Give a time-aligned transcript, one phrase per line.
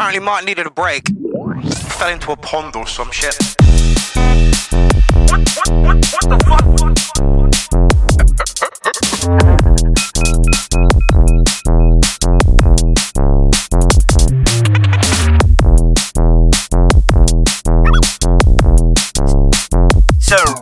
[0.00, 1.06] Apparently, Martin needed a break.
[1.98, 3.36] Fell into a pond or some shit.
[5.28, 6.64] What, what, what, what the fuck?
[20.18, 20.59] So.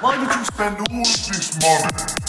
[0.00, 2.28] Why would you spend all this money?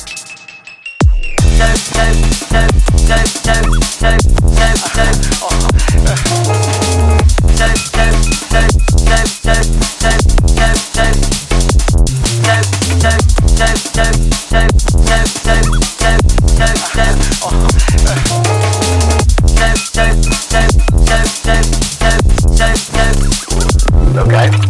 [24.29, 24.68] fuck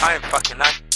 [0.00, 0.87] I don't fucking know.